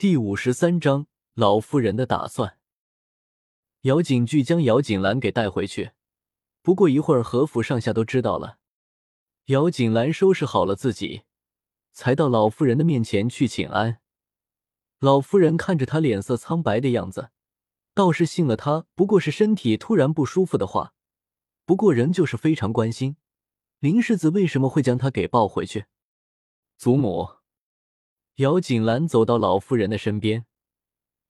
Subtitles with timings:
[0.00, 2.56] 第五十三章老夫人的打算。
[3.82, 5.90] 姚景巨将姚景兰给带回去，
[6.62, 8.56] 不过一会儿，何府上下都知道了。
[9.48, 11.24] 姚景兰收拾好了自己，
[11.92, 14.00] 才到老夫人的面前去请安。
[15.00, 17.28] 老夫人看着他脸色苍白的样子，
[17.92, 20.94] 倒是信了他不过是身体突然不舒服的话，
[21.66, 23.18] 不过仍旧是非常关心
[23.80, 25.84] 林世子为什么会将他给抱回去。
[26.78, 27.39] 祖母。
[28.36, 30.46] 姚锦兰走到老夫人的身边，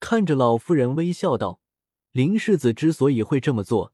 [0.00, 1.60] 看着老夫人微笑道
[2.12, 3.92] ：“林世子之所以会这么做，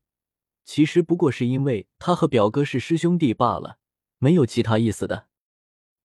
[0.65, 3.79] 其实不过是因为他和表哥是师兄弟罢了，
[4.19, 5.27] 没有其他意思的。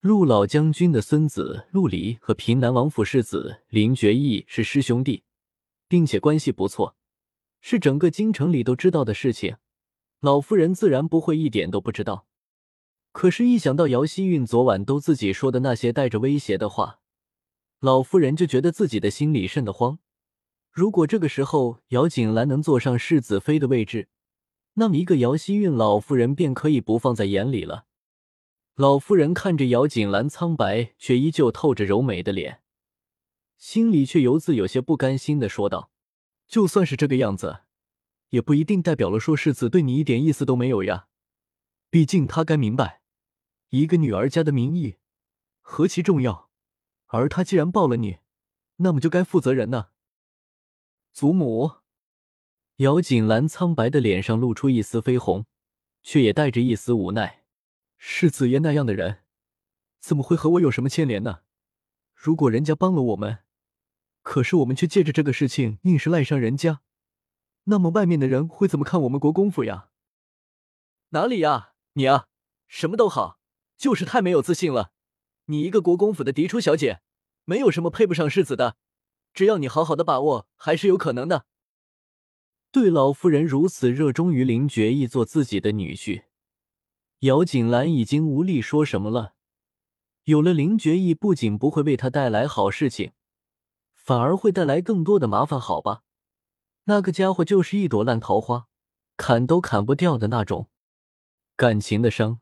[0.01, 5.23] 陆老将军的孙子陆离和平南王府世子林觉义是师兄弟，
[5.87, 6.95] 并且关系不错，
[7.61, 9.57] 是整个京城里都知道的事情，
[10.19, 12.27] 老夫人自然不会一点都不知道。”
[13.15, 16.99] 可是，一想到姚希韵昨晚都自己说的那些带着威胁的话，
[17.79, 19.99] 老夫人就觉得自己的心里瘆得慌。
[20.69, 24.09] 如果这个时候姚锦兰能坐上世子妃的位置，
[24.73, 27.85] 那么一个姚希韵，老夫人便可以不放在眼里了。
[28.75, 32.59] 老夫人看着姚锦兰苍白却依旧透着柔美的脸，
[33.57, 35.89] 心里却由自有些不甘心的说道
[36.49, 37.59] ：“就算是这个样子，
[38.31, 41.07] 也不一定代表了说世子对你一点意思都没有呀。
[41.89, 43.03] 毕竟他该明白。”
[43.77, 44.95] 一个女儿家的名义
[45.61, 46.49] 何其重要，
[47.07, 48.19] 而他既然抱了你，
[48.77, 49.89] 那么就该负责人呢。
[51.11, 51.71] 祖母，
[52.77, 55.45] 姚锦兰苍白的脸上露出一丝绯红，
[56.01, 57.43] 却也带着一丝无奈。
[57.97, 59.23] 世子爷那样的人，
[59.99, 61.41] 怎么会和我有什么牵连呢？
[62.13, 63.39] 如果人家帮了我们，
[64.21, 66.81] 可是我们却借着这个事情硬是赖上人家，
[67.65, 69.89] 那么外面的人会怎么看我们国公府呀？
[71.09, 72.27] 哪里呀，你啊，
[72.67, 73.41] 什么都好。
[73.77, 74.91] 就是太没有自信了，
[75.45, 77.01] 你一个国公府的嫡出小姐，
[77.43, 78.77] 没有什么配不上世子的，
[79.33, 81.45] 只要你好好的把握，还是有可能的。
[82.71, 86.23] 对老夫人如此热衷于林觉意做自己的女婿，
[87.19, 89.35] 姚锦兰已经无力说什么了。
[90.25, 93.11] 有了林觉意，不仅不会为他带来好事情，
[93.93, 96.01] 反而会带来更多的麻烦，好吧？
[96.85, 98.67] 那个家伙就是一朵烂桃花，
[99.15, 100.69] 砍都砍不掉的那种，
[101.55, 102.41] 感情的伤。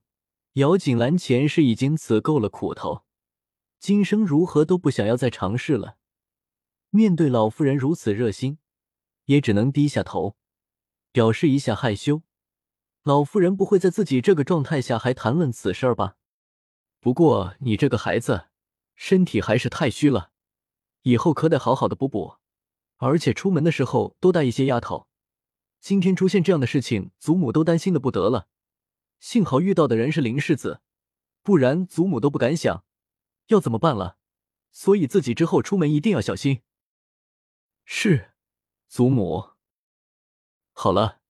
[0.54, 3.06] 姚锦兰前世已经此够了苦头，
[3.80, 5.98] 今生如何都不想要再尝试了。
[6.92, 8.60] 面对老夫人如此热心，
[9.26, 10.36] 也只能低下头，
[11.12, 12.22] 表示一下害羞。
[13.02, 16.18] 老夫人不会在自己这个状态下还谈论此事吧？
[17.00, 18.50] 不过你这个孩子
[18.94, 20.30] 身体还是太虚了，
[21.02, 22.36] 以后可得好好的补补，
[22.98, 25.08] 而且出门的时候多带一些丫头。
[25.82, 28.48] 今天出现这样的事情，祖母都担心的不得了。
[29.24, 30.82] 幸好遇到的人是林世子，
[31.44, 32.84] 不然祖母都不敢想
[33.48, 34.18] 要怎么办了。
[34.70, 36.62] 所以自己之后出门一定要小心。
[37.86, 38.34] 是，
[38.90, 39.52] 祖母。
[40.74, 41.22] 好了，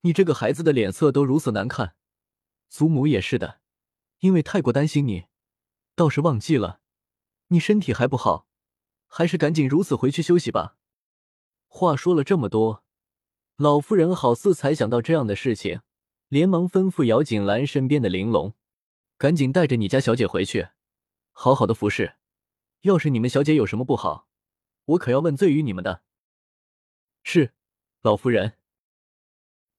[0.00, 1.94] 你这个孩子的脸色都如此难看，
[2.70, 3.60] 祖母也是的，
[4.20, 5.26] 因为太过担心你，
[5.94, 6.80] 倒是忘记了，
[7.48, 8.48] 你身体还不好，
[9.06, 10.78] 还是赶紧如此回去休息吧。
[11.68, 12.82] 话说了这么多，
[13.56, 15.82] 老夫人好似才想到这样的事情。
[16.36, 18.52] 连忙吩咐姚锦兰身边的玲珑
[19.16, 20.68] ：“赶紧带着你家小姐回去，
[21.32, 22.16] 好好的服侍。
[22.82, 24.28] 要是你们小姐有什么不好，
[24.84, 26.02] 我可要问罪于你们的。”
[27.24, 27.54] 是，
[28.02, 28.58] 老夫人。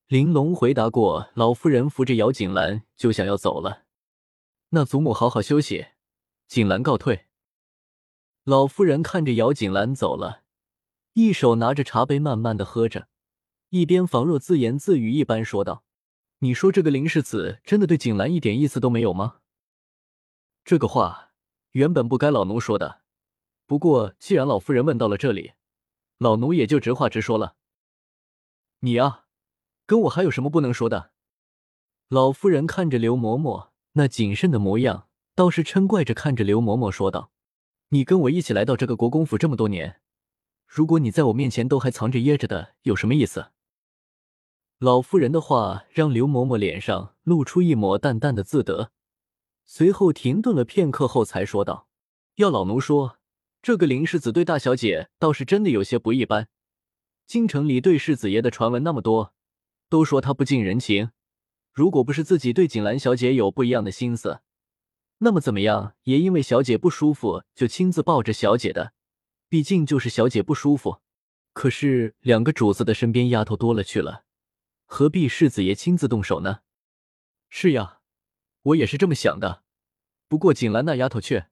[0.07, 1.29] 玲珑回答过。
[1.35, 3.83] 老夫人扶着姚锦兰就想要走了。
[4.69, 5.85] 那祖母好好休息，
[6.47, 7.27] 锦兰告退。
[8.45, 10.41] 老夫人看着姚锦兰走了，
[11.13, 13.09] 一手拿着茶杯慢慢的喝着，
[13.69, 15.83] 一边仿若自言自语一般说道。
[16.39, 19.37] 你说这个林世子真的对景兰一点意思都没有吗？
[20.63, 21.31] 这个话
[21.71, 23.01] 原本不该老奴说的，
[23.65, 25.53] 不过既然老夫人问到了这里，
[26.19, 27.55] 老奴也就直话直说了。
[28.81, 29.25] 你呀，
[29.87, 31.11] 跟我还有什么不能说的？
[32.09, 37.31] 老夫人看着刘嬷嬷那谨慎的模样，倒是嗔怪着看着刘嬷嬷说道
[37.89, 40.01] ：“你跟我一起来到这个国公府这么多年，
[40.67, 43.51] 如果你在我面前都还藏着掖着的，有什么意思？”
[44.79, 48.91] 老夫人的话让刘嬷嬷脸上露出一抹淡淡的自得，
[49.65, 51.87] 随后停顿了片刻后才说道
[52.37, 53.17] ：“要老奴说，
[53.63, 56.47] 这个林世子对大小姐倒是真的有些不一般。
[57.25, 59.33] 京城里对世子爷的传闻那么多，
[59.89, 61.09] 都说他不近人情。
[61.73, 64.41] 如果不是自己对锦兰小姐有不一样的心思，
[65.17, 68.93] 那么怎么样也因为小姐不舒服就亲自抱着小姐的。
[69.49, 70.99] 毕竟就是小姐不舒服，
[71.53, 74.25] 可是两个主子的身边丫头多了去了。”
[74.89, 76.61] 何必世子爷亲自动手呢？
[77.49, 77.99] 是呀，
[78.63, 79.63] 我也是这么想的。
[80.29, 81.49] 不过锦兰那丫头却……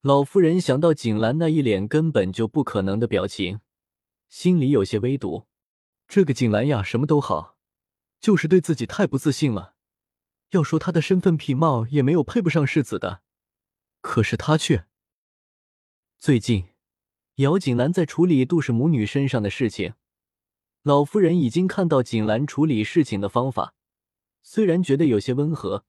[0.00, 3.60] 老夫人想到景兰那一脸根本就不可能的表情，
[4.30, 5.46] 心里有些微堵。
[6.08, 7.58] 这个景兰呀，什么都好，
[8.18, 9.76] 就是对自己太不自信了。
[10.50, 13.22] 要说她的身份品貌也没有配不上世子的，
[14.00, 14.86] 可是她却……
[16.18, 16.70] 最近，
[17.36, 19.94] 姚景兰在处理杜氏母女身上的事情，
[20.82, 23.74] 老夫人已经看到景兰处理事情的方法，
[24.42, 25.84] 虽然觉得有些温和，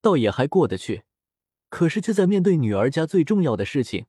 [0.00, 1.04] 倒也还过得去。
[1.68, 4.06] 可是却在面对女儿家最重要的事情，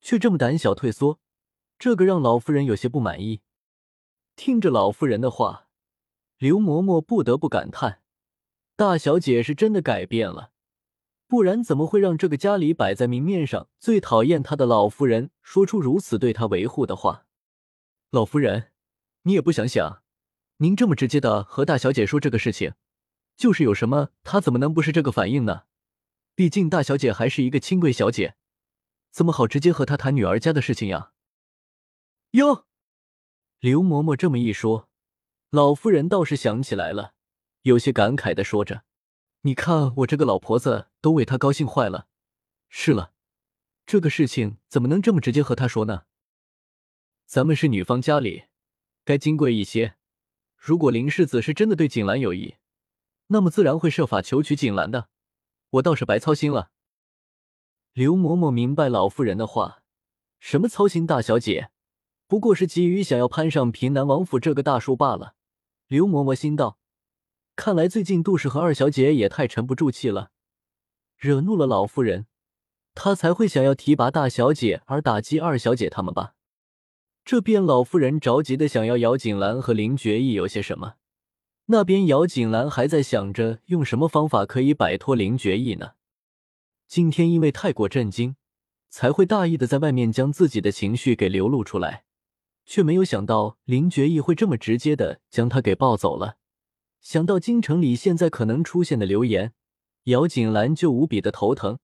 [0.00, 1.18] 却这么胆小退缩，
[1.76, 3.40] 这个让老夫人有些不满意。
[4.36, 5.66] 听着老夫人的话，
[6.38, 8.02] 刘嬷嬷不得不感叹：
[8.76, 10.52] 大小姐是真的改变了，
[11.26, 17.26] 不然怎么会让这个家里摆在明面上最讨厌她的老夫人说出如此对她维护的话？
[18.10, 18.70] 老夫人，
[19.24, 20.02] 你也不想想，
[20.58, 22.74] 您这么直接的和大小姐说这个事情，
[23.36, 25.64] 就是有什么，她怎么能不是这个反应呢？
[26.34, 28.36] 毕竟大小姐还是一个亲贵小姐，
[29.10, 31.12] 怎么好直接和她谈女儿家的事情呀？
[32.32, 32.66] 哟，
[33.60, 34.88] 刘嬷嬷这么一说，
[35.50, 37.14] 老夫人倒是想起来了，
[37.62, 38.84] 有些感慨的说着
[39.42, 42.08] ：“你看我这个老婆子都为她高兴坏了。
[42.68, 43.12] 是了，
[43.86, 46.02] 这个事情怎么能这么直接和她说呢？
[47.24, 48.44] 咱们是女方家里，
[49.04, 49.96] 该金贵一些。
[50.56, 52.56] 如果林世子是真的对景兰有意，
[53.26, 55.08] 那么自然会设法求娶景兰的。”
[55.74, 56.70] 我倒是白操心了。
[57.92, 59.82] 刘嬷嬷明白老妇人的话，
[60.38, 61.70] 什么操心大小姐，
[62.28, 65.34] 不过是急于想要攀上平南王府这个大树罢了。
[65.88, 66.78] 刘嬷嬷心道：
[67.56, 70.30] 看来最近杜氏和二小姐也太沉不住气了，
[71.16, 72.26] 惹怒了老夫人，
[72.94, 76.36] 她才会想要提拔大小姐而打击二小姐他们吧？
[77.24, 80.96] 这边老夫人着急的想要姚锦兰和林觉意有些什么。
[81.66, 85.92] 那边姚锦兰还在想着用什么方法可以摆脱林觉意呢？
[86.86, 88.36] 今天因为太过震惊，
[88.90, 92.04] 才会大意的在外面将自己的情绪给流露出来，
[92.66, 96.36] 却没有想到林觉意会这么直接的将他给抱走了。
[97.00, 99.54] 想到京城里现在可能出现的流言，
[100.04, 101.78] 姚锦兰就无比的头疼。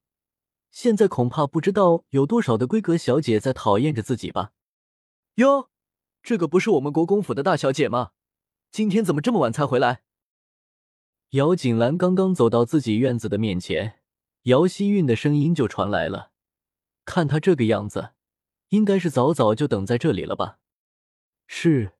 [0.70, 4.52] 现在恐怕不知道有多少的闺阁小姐在讨厌着自己吧？
[5.40, 5.70] 哟，
[6.22, 8.10] 这个不是我们国公府的大小姐吗？
[8.70, 10.02] 今天怎么这么晚才回来？
[11.30, 14.00] 姚锦兰刚刚走到自己院子的面前，
[14.42, 16.32] 姚希韵的声音就传来了。
[17.06, 18.10] 看他这个样子，
[18.68, 20.58] 应该是早早就等在这里了吧？
[21.46, 21.92] 是，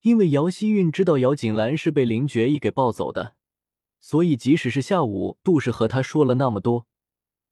[0.00, 3.34] 因为姚希韵知道姚锦兰是被林觉意给抱走的，
[4.00, 6.86] 所以即使是下午杜氏和他说了那么多，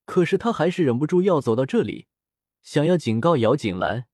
[0.07, 2.07] 可是他还是忍不住要走到这里，
[2.63, 4.07] 想要警告姚锦兰，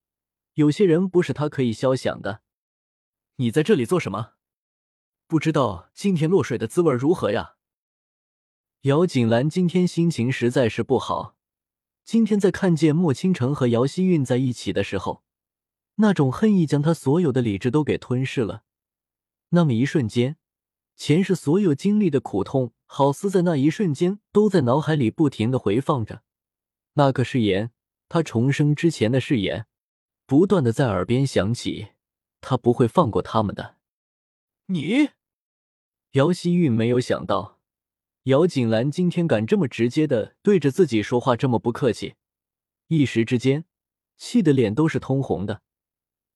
[0.56, 2.40] 有些人不是他可以消想的。
[3.36, 4.32] 你在这里做什么？
[5.26, 7.56] 不知道今天落水的滋味如何呀？
[8.82, 11.36] 姚锦兰今天心情实在是不好。
[12.04, 15.22] 今天在看见莫倾城和姚希韵在一起的时候，
[15.96, 18.62] 那种恨意将他所有的理智都给吞噬了。
[19.50, 20.38] 那么一瞬间，
[20.96, 26.22] 前世所有经历的苦痛，好似在那一瞬间都在脑海里不停的回放着。
[26.94, 27.72] 那个誓言，
[28.08, 29.66] 他重生之前的誓言，
[30.26, 31.88] 不断的在耳边响起。
[32.40, 33.76] 他不会放过他们的。
[34.66, 35.10] 你，
[36.12, 37.58] 姚希韵没有想到，
[38.24, 42.14] 姚锦兰今天敢这么直接的对着自己说话，这么不客气，
[42.88, 43.64] 一时之间
[44.16, 45.62] 气得脸都是通红的。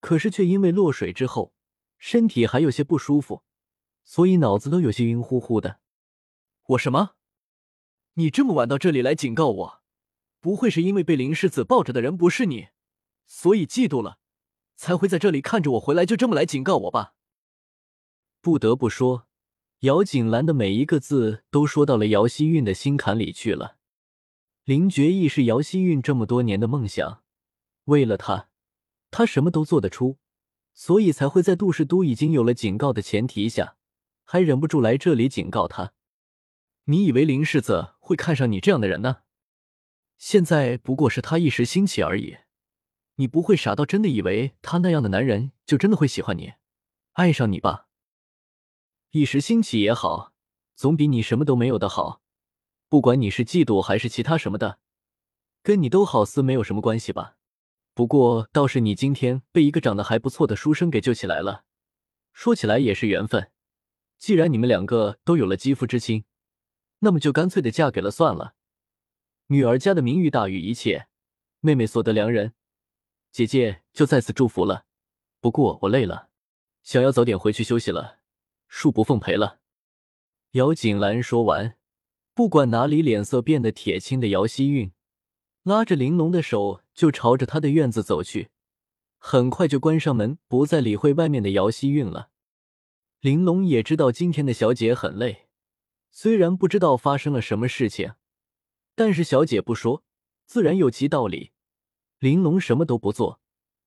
[0.01, 1.53] 可是却因为落水之后，
[1.99, 3.43] 身体还有些不舒服，
[4.03, 5.79] 所以脑子都有些晕乎乎的。
[6.69, 7.15] 我什么？
[8.15, 9.83] 你这么晚到这里来警告我，
[10.41, 12.69] 不会是因为被林世子抱着的人不是你，
[13.33, 14.19] 所以嫉妒了？
[14.75, 17.15] 才会在这里看着我回来，就这么来警告我吧。
[18.41, 19.29] 不得不说，
[19.81, 23.77] 姚锦兰的每一个字都说到了姚希韵的心坎里去了。
[24.65, 27.23] 林觉意是姚希韵这么多年的梦想，
[27.85, 28.49] 为了他，
[29.13, 30.19] 他什么都做得出，
[30.75, 33.77] 所以才会在杜氏都已经有了警告的前提下，
[34.25, 35.93] 还忍不住来这里警告他。
[36.87, 39.19] 你以为林世子会看上你这样的人呢？
[40.19, 42.39] 现在不过是他一时兴起而已。
[43.21, 46.55] 你不会傻到真的以为他那样的男人就真的会喜欢你、
[47.13, 47.87] 爱上你吧？
[49.11, 50.33] 一时兴起也好，
[50.75, 52.23] 总比你什么都没有的好。
[52.89, 54.79] 不管你是嫉妒还是其他什么的，
[55.63, 57.37] 跟你都好似没有什么关系吧？
[57.93, 61.65] 不过倒是你今天被一个长得还不错的书生给救起来了，
[62.33, 63.51] 说起来也是缘分。
[64.17, 66.25] 既然你们两个都有了肌肤之亲，
[67.01, 68.55] 那么就干脆的嫁给了算了。
[69.49, 71.09] 女儿家的名誉大于一切，
[71.61, 72.55] 妹妹所得良人。
[73.33, 74.87] 姐姐就再次祝福了，
[75.41, 76.31] 不过我累了，
[76.83, 78.19] 想要早点回去休息了，
[78.69, 79.61] 恕不奉陪了。
[80.53, 81.77] 姚锦兰说完，
[82.35, 84.93] 不管哪里脸色变得铁青的姚希韵，
[85.63, 88.49] 拉着玲珑的手就朝着她的院子走去，
[89.19, 92.31] 很快就关上门，不再理会外面的姚希韵了。
[93.21, 95.47] 玲珑也知道今天的小姐很累，
[96.11, 98.15] 虽然不知道发生了什么事情，
[98.97, 100.03] 但是小姐不说，
[100.47, 101.53] 自然有其道理。
[102.21, 103.41] 玲珑什么都不做，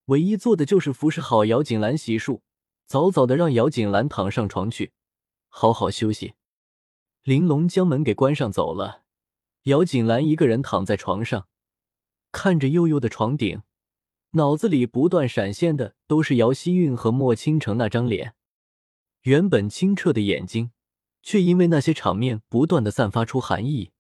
[0.05, 2.41] 唯一做的就是服侍好姚锦兰洗漱，
[2.87, 4.91] 早早的让姚锦兰躺上床去，
[5.49, 6.33] 好好休息。
[7.21, 9.03] 玲珑将门给关上走了，
[9.65, 11.47] 姚锦兰一个人躺在床上。
[12.31, 13.61] 看着悠悠的床顶，
[14.31, 18.33] 脑子里不断闪现的都是姚希韵和莫倾城那张脸。
[19.21, 20.71] 原本清澈的眼睛，
[21.21, 23.91] 却因为那些场面不断的散发出寒意，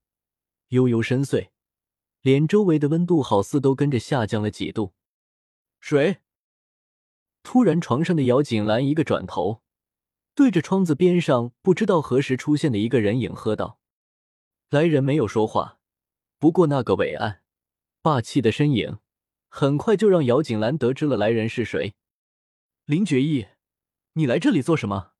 [0.69, 1.49] 悠悠深邃，
[2.23, 4.93] 脸周围的温度好似都跟着下降了几度。
[5.81, 6.19] 水！
[7.43, 9.61] 突然，床上的姚锦兰一个转头，
[10.33, 13.77] 对着窗子边上不知道何时出现的一个人影喝道
[14.71, 15.79] ：“来人！”没有说话，
[16.39, 17.41] 不过那个伟岸。
[18.01, 18.99] 霸气的身影，
[19.49, 21.95] 很快就让姚锦兰得知了来人是谁。
[22.85, 23.47] 林觉义，
[24.13, 25.12] 你来这里做什么？